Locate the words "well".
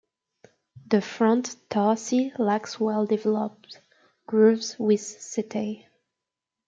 2.79-3.05